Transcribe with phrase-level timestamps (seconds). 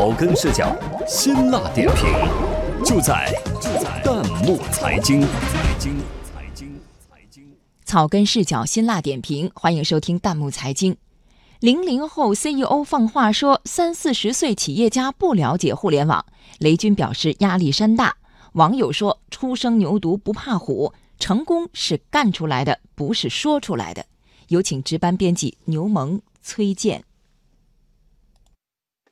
[0.00, 0.74] 草根视角，
[1.06, 2.06] 辛辣点评，
[2.82, 5.20] 就在就在弹幕财经。
[5.20, 5.28] 财
[5.78, 7.44] 经财经财经。
[7.84, 10.96] 草根视角，辛辣点评，欢迎收听弹幕财经。
[11.58, 16.24] 零零后 CEO 放话说，三四十岁企业家不了解互联网。
[16.60, 18.16] 雷军表示压力山大。
[18.54, 24.06] 网友说，初生牛犊不怕虎，成功是干出来的，不是说出来的。
[24.48, 27.04] 有请值班编辑牛萌、崔健。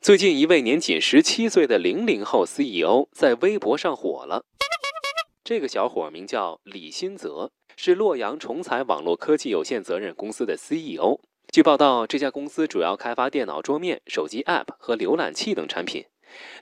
[0.08, 4.42] 最近，一位年仅十七岁的零零后 CEO 在微博上火了。
[5.44, 11.20] 这个小伙名叫李新泽，是洛阳重彩网络科技有限责任公司的 CEO。
[11.52, 16.06] 据报道，这家公司主要开发电脑桌面、手机 App 和浏览器等产品。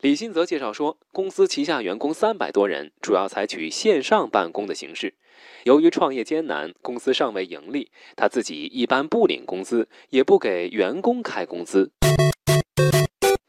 [0.00, 5.14] 李新泽介绍说，公司旗下员工三百多人，主要采取线上办公的形式。
[5.62, 11.92] 由于创业艰难，公司尚未盈利，他自己一般不领工资，也不给员工开工资。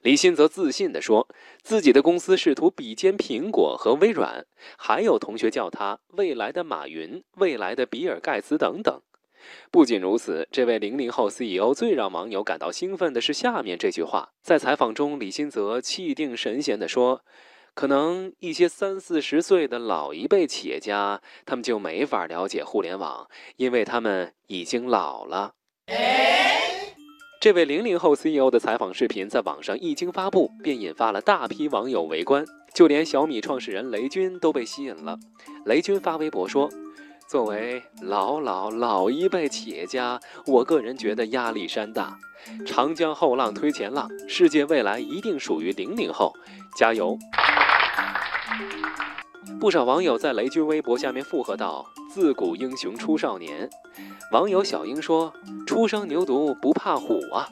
[0.08, 1.28] 李欣则自信地说
[1.62, 4.46] ：“自己的公司试图比肩苹果和微软，
[4.78, 9.02] 还有同学叫他未来的马云、未来的比尔盖茨等等。”
[9.70, 17.26] 不仅如此，这位零零后 CEO 最让网友感到兴奋的是下面这句话：在采访中，李欣则气定神闲地说
[17.76, 25.56] ：“可能一些三四十岁的老一辈企业家，他们就没法了解互联网，因为他们已经老了。”
[27.48, 35.18] 这位零零后 CEO 的采访视频在网上一经发布，便引发了大批网友围观，就连小米创始人雷军都被吸引了。
[35.64, 36.70] 雷军发微博说
[37.26, 42.18] ：“作为老老老一辈企业家，我个人觉得压力山大。
[42.66, 46.34] 长江后浪推前浪，世界未来一定属于零零后，
[46.78, 47.18] 加油！”
[49.58, 51.86] 不少网友在雷军微博下面附和道
[52.18, 53.70] ：“自古英雄出少年。”
[54.34, 55.32] 网友小英说
[55.68, 57.48] ：“初生牛犊不怕虎啊！”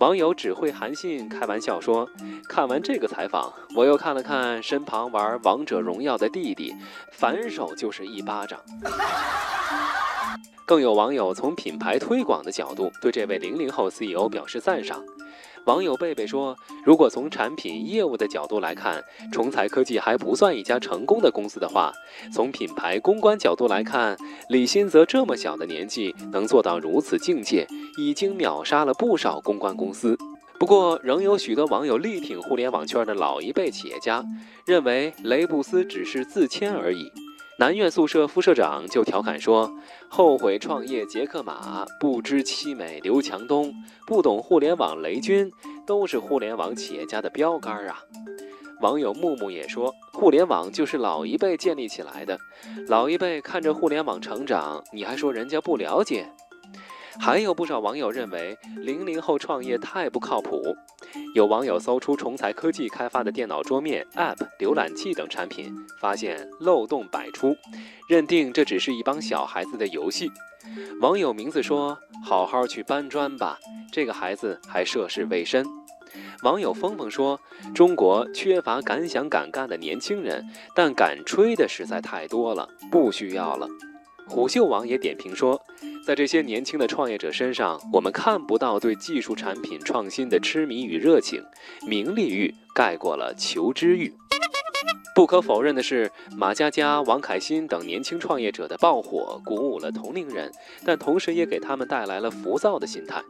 [0.00, 2.06] 网友只会韩信开玩笑说
[2.46, 6.76] ：“看完这个采访，我又看了看身旁玩王者荣耀的弟弟，
[7.10, 8.60] 反手就是一巴掌。”
[10.66, 15.02] 更有网友从品牌推广的角度对这位零零后 CEO 表示赞赏。
[15.66, 21.92] 网友贝贝说：“如果从产品业务的角度来看，重彩科技还不算一家成功的公司的话，
[22.32, 24.16] 从品牌公关角度来看，
[24.48, 27.66] 李新泽这么小的年纪能做到如此境界，
[27.98, 30.16] 已经秒杀了不少公关公司。
[30.58, 34.24] 不过，仍有许多网友力挺互联网圈的老一辈企业家，
[34.66, 37.12] 认为雷布斯只是自谦而已。”
[37.60, 39.70] 南苑宿舍副社长就调侃说
[40.08, 43.70] ：“后悔创业杰克马，不知凄美刘强东，
[44.06, 45.52] 不懂互联网雷军，
[45.86, 47.98] 都是互联网企业家的标杆啊。”
[48.80, 52.38] 网友木木也说：“互联网就是老一辈建立起来的，
[52.88, 56.32] 老一辈看着互联网成长，你还说人家不了解？”
[57.18, 60.76] 还有不少网友认为零零后创业太不靠谱。
[61.34, 67.56] 有网友搜出重才科技开发的电脑桌面、App、浏览器等产品，发现漏洞百出，
[68.08, 70.30] 认定这只是一帮小孩子的游戏。
[71.00, 73.58] 网友名字说：“好好去搬砖吧，
[73.92, 75.64] 这个孩子还涉世未深。”
[76.42, 77.40] 网友峰峰说
[77.74, 83.68] ：“中国缺乏敢想敢干的年轻人，但敢吹的实在太多了，不需要了。”
[84.28, 85.60] 虎嗅网也点评说。
[86.06, 91.44] 在这些年轻的创业者身上，我们看不到对技术产品创新的痴迷与热情，
[91.86, 94.12] 名利欲盖过了求知欲。
[95.14, 100.50] 不可否认的是，马佳佳、王凯欣等年轻创业者的爆火，鼓舞了同龄人，
[100.84, 103.22] 但同时也给他们带来了浮躁的心态。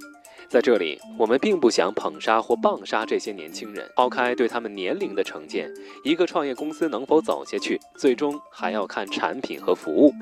[0.50, 3.88] 在这里，我们并不想捧杀或棒杀这些年轻人。
[3.94, 5.72] 抛开对他们年龄的成见，
[6.02, 10.12] 一个创业公司能否走下去，最终还要看产品和服务。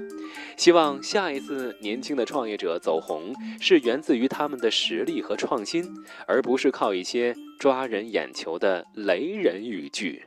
[0.59, 5.83] 希望下一次年轻的创业者走红，是源自于他们的实力和创新，
[6.27, 10.25] 而不是靠一些抓人眼球的雷人语句。